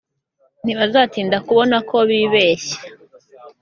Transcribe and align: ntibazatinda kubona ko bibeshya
ntibazatinda 0.63 1.37
kubona 1.47 1.75
ko 1.89 1.97
bibeshya 2.09 2.77